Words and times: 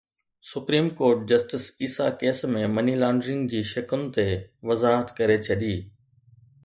supreme 0.51 0.87
court 0.99 1.17
justice 1.31 1.67
Isa 1.81 2.07
case 2.23 2.39
۾ 2.55 2.63
money 2.75 2.95
laundering 3.03 3.41
جي 3.51 3.61
شقن 3.73 4.01
تي 4.15 4.27
وضاحت 4.67 5.07
ڪري 5.17 5.37
ڇڏي 5.47 5.75